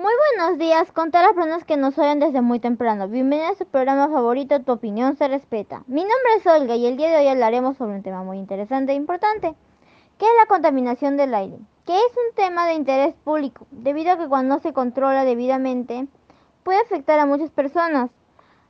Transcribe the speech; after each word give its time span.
Muy 0.00 0.12
buenos 0.36 0.58
días 0.60 0.92
con 0.92 1.10
todas 1.10 1.26
las 1.26 1.34
personas 1.34 1.64
que 1.64 1.76
nos 1.76 1.98
oyen 1.98 2.20
desde 2.20 2.40
muy 2.40 2.60
temprano. 2.60 3.08
Bienvenidos 3.08 3.50
a 3.50 3.54
su 3.56 3.66
programa 3.66 4.06
favorito, 4.06 4.62
Tu 4.62 4.70
opinión 4.70 5.16
se 5.16 5.26
respeta. 5.26 5.82
Mi 5.88 6.02
nombre 6.02 6.34
es 6.36 6.46
Olga 6.46 6.76
y 6.76 6.86
el 6.86 6.96
día 6.96 7.08
de 7.10 7.16
hoy 7.16 7.26
hablaremos 7.26 7.76
sobre 7.76 7.96
un 7.96 8.04
tema 8.04 8.22
muy 8.22 8.38
interesante 8.38 8.92
e 8.92 8.94
importante, 8.94 9.56
que 10.16 10.24
es 10.24 10.30
la 10.40 10.46
contaminación 10.46 11.16
del 11.16 11.34
aire, 11.34 11.58
que 11.84 11.96
es 11.96 12.12
un 12.12 12.36
tema 12.36 12.68
de 12.68 12.74
interés 12.74 13.12
público, 13.24 13.66
debido 13.72 14.12
a 14.12 14.18
que 14.18 14.28
cuando 14.28 14.54
no 14.54 14.60
se 14.60 14.72
controla 14.72 15.24
debidamente 15.24 16.06
puede 16.62 16.78
afectar 16.78 17.18
a 17.18 17.26
muchas 17.26 17.50
personas 17.50 18.08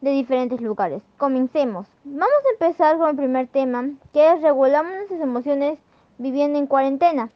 de 0.00 0.12
diferentes 0.12 0.62
lugares. 0.62 1.02
Comencemos. 1.18 1.86
Vamos 2.02 2.40
a 2.46 2.52
empezar 2.54 2.96
con 2.96 3.10
el 3.10 3.16
primer 3.16 3.46
tema, 3.46 3.90
que 4.14 4.26
es 4.26 4.40
regulamos 4.40 4.94
nuestras 4.94 5.20
emociones 5.20 5.78
viviendo 6.16 6.58
en 6.58 6.66
cuarentena. 6.66 7.30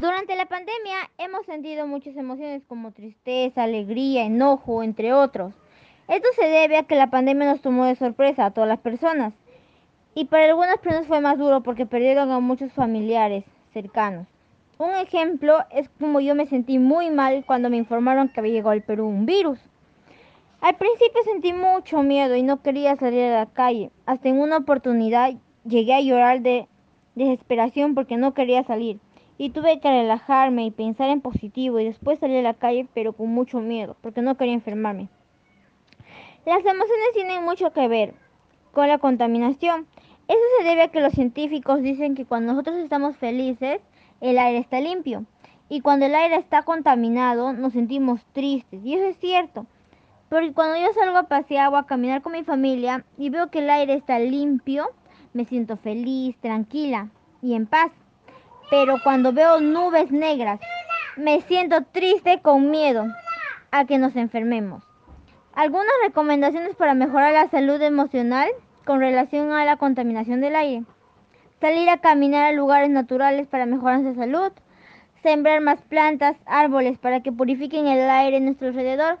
Durante 0.00 0.36
la 0.36 0.46
pandemia 0.46 1.10
hemos 1.18 1.44
sentido 1.44 1.88
muchas 1.88 2.16
emociones 2.16 2.62
como 2.68 2.92
tristeza, 2.92 3.64
alegría, 3.64 4.24
enojo, 4.26 4.84
entre 4.84 5.12
otros. 5.12 5.52
Esto 6.06 6.28
se 6.36 6.46
debe 6.46 6.76
a 6.76 6.84
que 6.84 6.94
la 6.94 7.10
pandemia 7.10 7.50
nos 7.50 7.60
tomó 7.62 7.84
de 7.84 7.96
sorpresa 7.96 8.46
a 8.46 8.50
todas 8.52 8.68
las 8.68 8.78
personas. 8.78 9.34
Y 10.14 10.26
para 10.26 10.44
algunas 10.44 10.78
personas 10.78 11.08
fue 11.08 11.20
más 11.20 11.36
duro 11.36 11.64
porque 11.64 11.84
perdieron 11.84 12.30
a 12.30 12.38
muchos 12.38 12.72
familiares 12.72 13.42
cercanos. 13.72 14.28
Un 14.78 14.94
ejemplo 14.94 15.64
es 15.72 15.88
como 15.98 16.20
yo 16.20 16.36
me 16.36 16.46
sentí 16.46 16.78
muy 16.78 17.10
mal 17.10 17.42
cuando 17.44 17.68
me 17.68 17.76
informaron 17.76 18.28
que 18.28 18.38
había 18.38 18.52
llegado 18.52 18.70
al 18.70 18.82
Perú 18.82 19.08
un 19.08 19.26
virus. 19.26 19.58
Al 20.60 20.76
principio 20.76 21.22
sentí 21.24 21.52
mucho 21.52 22.04
miedo 22.04 22.36
y 22.36 22.44
no 22.44 22.62
quería 22.62 22.94
salir 22.94 23.24
a 23.24 23.40
la 23.40 23.46
calle. 23.46 23.90
Hasta 24.06 24.28
en 24.28 24.38
una 24.38 24.58
oportunidad 24.58 25.32
llegué 25.64 25.94
a 25.94 26.00
llorar 26.00 26.40
de 26.40 26.68
desesperación 27.16 27.96
porque 27.96 28.16
no 28.16 28.32
quería 28.32 28.62
salir 28.62 29.00
y 29.38 29.50
tuve 29.50 29.78
que 29.78 29.88
relajarme 29.88 30.66
y 30.66 30.70
pensar 30.72 31.08
en 31.08 31.20
positivo 31.20 31.78
y 31.78 31.84
después 31.84 32.18
salir 32.18 32.38
a 32.38 32.42
la 32.42 32.54
calle 32.54 32.88
pero 32.92 33.12
con 33.12 33.28
mucho 33.28 33.60
miedo 33.60 33.96
porque 34.02 34.20
no 34.20 34.36
quería 34.36 34.54
enfermarme. 34.54 35.08
Las 36.44 36.58
emociones 36.58 37.12
tienen 37.14 37.44
mucho 37.44 37.72
que 37.72 37.88
ver 37.88 38.14
con 38.72 38.88
la 38.88 38.98
contaminación. 38.98 39.86
Eso 40.26 40.40
se 40.58 40.64
debe 40.64 40.82
a 40.82 40.88
que 40.88 41.00
los 41.00 41.12
científicos 41.12 41.82
dicen 41.82 42.14
que 42.14 42.26
cuando 42.26 42.52
nosotros 42.52 42.76
estamos 42.76 43.16
felices 43.16 43.80
el 44.20 44.38
aire 44.38 44.58
está 44.58 44.80
limpio 44.80 45.24
y 45.68 45.80
cuando 45.80 46.06
el 46.06 46.14
aire 46.14 46.36
está 46.36 46.62
contaminado 46.62 47.52
nos 47.52 47.72
sentimos 47.72 48.24
tristes 48.32 48.84
y 48.84 48.94
eso 48.94 49.04
es 49.04 49.16
cierto. 49.18 49.66
Porque 50.28 50.52
cuando 50.52 50.76
yo 50.76 50.92
salgo 50.92 51.16
a 51.16 51.22
pasear 51.22 51.72
o 51.72 51.76
a 51.76 51.86
caminar 51.86 52.20
con 52.20 52.32
mi 52.32 52.42
familia 52.42 53.04
y 53.16 53.30
veo 53.30 53.50
que 53.50 53.60
el 53.60 53.70
aire 53.70 53.94
está 53.94 54.18
limpio, 54.18 54.90
me 55.32 55.44
siento 55.44 55.76
feliz, 55.76 56.36
tranquila 56.38 57.08
y 57.40 57.54
en 57.54 57.66
paz 57.66 57.92
pero 58.70 58.96
cuando 59.02 59.32
veo 59.32 59.60
nubes 59.60 60.10
negras 60.10 60.60
me 61.16 61.40
siento 61.42 61.82
triste 61.82 62.40
con 62.40 62.70
miedo 62.70 63.06
a 63.70 63.84
que 63.84 63.98
nos 63.98 64.14
enfermemos. 64.16 64.84
Algunas 65.54 65.92
recomendaciones 66.04 66.76
para 66.76 66.94
mejorar 66.94 67.32
la 67.32 67.48
salud 67.48 67.80
emocional 67.82 68.48
con 68.84 69.00
relación 69.00 69.52
a 69.52 69.64
la 69.64 69.76
contaminación 69.76 70.40
del 70.40 70.54
aire. 70.54 70.84
Salir 71.60 71.90
a 71.90 71.98
caminar 71.98 72.44
a 72.44 72.52
lugares 72.52 72.90
naturales 72.90 73.48
para 73.48 73.66
mejorar 73.66 74.00
nuestra 74.00 74.24
salud. 74.24 74.52
Sembrar 75.22 75.60
más 75.60 75.82
plantas, 75.82 76.36
árboles 76.46 76.96
para 76.98 77.20
que 77.20 77.32
purifiquen 77.32 77.88
el 77.88 78.08
aire 78.08 78.36
en 78.36 78.44
nuestro 78.44 78.68
alrededor. 78.68 79.18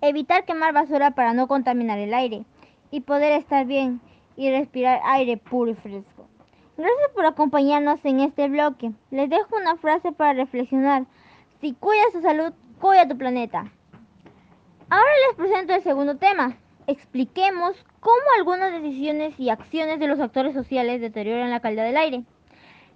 Evitar 0.00 0.44
quemar 0.44 0.72
basura 0.72 1.10
para 1.10 1.34
no 1.34 1.48
contaminar 1.48 1.98
el 1.98 2.14
aire 2.14 2.44
y 2.92 3.00
poder 3.00 3.32
estar 3.32 3.66
bien 3.66 4.00
y 4.36 4.50
respirar 4.50 5.00
aire 5.04 5.36
puro 5.36 5.72
y 5.72 5.74
fresco. 5.74 6.28
Gracias 6.76 7.10
por 7.14 7.26
acompañarnos 7.26 8.02
en 8.04 8.20
este 8.20 8.48
bloque. 8.48 8.92
Les 9.10 9.28
dejo 9.28 9.56
una 9.56 9.76
frase 9.76 10.10
para 10.10 10.32
reflexionar. 10.32 11.04
Si 11.60 11.74
cuidas 11.74 12.12
tu 12.12 12.22
salud, 12.22 12.54
cuida 12.80 13.06
tu 13.06 13.18
planeta. 13.18 13.70
Ahora 14.88 15.10
les 15.28 15.36
presento 15.36 15.74
el 15.74 15.82
segundo 15.82 16.16
tema. 16.16 16.56
Expliquemos 16.86 17.76
cómo 18.00 18.16
algunas 18.38 18.72
decisiones 18.72 19.38
y 19.38 19.50
acciones 19.50 20.00
de 20.00 20.08
los 20.08 20.18
actores 20.18 20.54
sociales 20.54 21.00
deterioran 21.02 21.50
la 21.50 21.60
calidad 21.60 21.84
del 21.84 21.98
aire. 21.98 22.24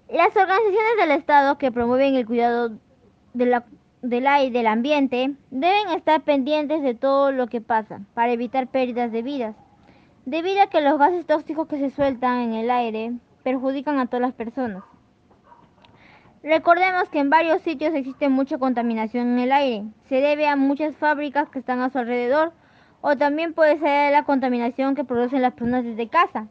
Las 0.08 0.34
organizaciones 0.34 0.96
del 0.98 1.10
Estado 1.10 1.58
que 1.58 1.70
promueven 1.70 2.16
el 2.16 2.26
cuidado 2.26 2.72
del 3.34 4.26
aire 4.26 4.46
y 4.46 4.50
del 4.50 4.68
ambiente 4.68 5.34
deben 5.50 5.90
estar 5.90 6.22
pendientes 6.22 6.82
de 6.82 6.94
todo 6.94 7.30
lo 7.30 7.46
que 7.46 7.60
pasa 7.60 8.00
para 8.14 8.32
evitar 8.32 8.68
pérdidas 8.68 9.12
de 9.12 9.22
vidas, 9.22 9.54
debido 10.24 10.62
a 10.62 10.68
que 10.68 10.80
los 10.80 10.98
gases 10.98 11.26
tóxicos 11.26 11.68
que 11.68 11.78
se 11.78 11.90
sueltan 11.90 12.40
en 12.40 12.54
el 12.54 12.70
aire 12.70 13.12
perjudican 13.46 14.00
a 14.00 14.06
todas 14.06 14.22
las 14.22 14.34
personas. 14.34 14.82
Recordemos 16.42 17.08
que 17.10 17.20
en 17.20 17.30
varios 17.30 17.62
sitios 17.62 17.94
existe 17.94 18.28
mucha 18.28 18.58
contaminación 18.58 19.28
en 19.28 19.38
el 19.38 19.52
aire. 19.52 19.84
Se 20.08 20.16
debe 20.16 20.48
a 20.48 20.56
muchas 20.56 20.96
fábricas 20.96 21.48
que 21.48 21.60
están 21.60 21.80
a 21.80 21.90
su 21.90 21.98
alrededor 21.98 22.52
o 23.02 23.16
también 23.16 23.54
puede 23.54 23.78
ser 23.78 24.10
la 24.10 24.24
contaminación 24.24 24.96
que 24.96 25.04
producen 25.04 25.42
las 25.42 25.52
personas 25.52 25.84
desde 25.84 26.08
casa. 26.08 26.48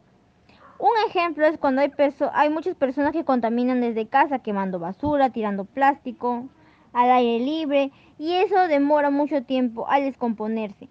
Un 0.78 0.88
ejemplo 1.06 1.44
es 1.44 1.58
cuando 1.58 1.82
hay, 1.82 1.92
hay 2.32 2.48
muchas 2.48 2.74
personas 2.76 3.12
que 3.12 3.26
contaminan 3.26 3.82
desde 3.82 4.08
casa 4.08 4.38
quemando 4.38 4.78
basura, 4.78 5.28
tirando 5.28 5.66
plástico 5.66 6.48
al 6.94 7.10
aire 7.10 7.44
libre 7.44 7.92
y 8.16 8.32
eso 8.32 8.68
demora 8.68 9.10
mucho 9.10 9.42
tiempo 9.42 9.86
al 9.86 10.04
descomponerse. 10.04 10.88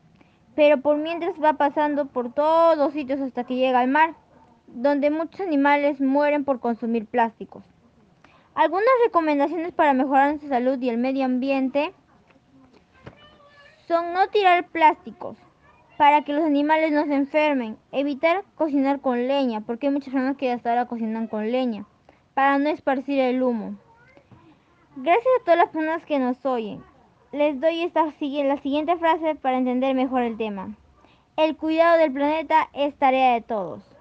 Pero 0.56 0.82
por 0.82 0.98
mientras 0.98 1.34
va 1.44 1.54
pasando 1.54 2.06
por 2.06 2.32
todos 2.32 2.94
sitios 2.94 3.20
hasta 3.22 3.44
que 3.44 3.56
llega 3.56 3.80
al 3.80 3.88
mar 3.88 4.14
donde 4.68 5.10
muchos 5.10 5.42
animales 5.42 6.02
mueren 6.02 6.46
por 6.46 6.60
consumir 6.60 7.06
plásticos. 7.06 7.64
Algunas 8.54 8.90
recomendaciones 9.04 9.74
para 9.74 9.94
mejorar 9.94 10.30
nuestra 10.30 10.50
salud 10.50 10.82
y 10.82 10.90
el 10.90 10.98
medio 10.98 11.26
ambiente 11.26 11.94
son 13.88 14.14
no 14.14 14.28
tirar 14.30 14.68
plásticos 14.68 15.38
para 15.98 16.24
que 16.24 16.34
los 16.34 16.44
animales 16.44 16.92
no 16.92 17.06
se 17.06 17.16
enfermen, 17.16 17.78
evitar 17.92 18.44
cocinar 18.56 19.00
con 19.00 19.28
leña, 19.28 19.62
porque 19.62 19.88
hay 19.88 19.94
muchas 19.94 20.14
personas 20.14 20.38
que 20.38 20.52
hasta 20.52 20.70
ahora 20.70 20.88
cocinan 20.88 21.28
con 21.28 21.52
leña, 21.52 21.86
para 22.34 22.58
no 22.58 22.70
esparcir 22.70 23.20
el 23.20 23.42
humo. 23.42 23.76
Gracias 24.98 25.28
a 25.40 25.44
todas 25.44 25.58
las 25.58 25.70
personas 25.70 26.06
que 26.06 26.20
nos 26.20 26.46
oyen. 26.46 26.84
Les 27.32 27.60
doy 27.60 27.82
esta, 27.82 28.06
la 28.06 28.58
siguiente 28.58 28.98
frase 28.98 29.36
para 29.36 29.58
entender 29.58 29.96
mejor 29.96 30.22
el 30.22 30.38
tema. 30.38 30.76
El 31.38 31.58
cuidado 31.58 31.98
del 31.98 32.14
planeta 32.14 32.70
es 32.74 32.96
tarea 32.96 33.34
de 33.34 33.42
todos. 33.42 33.95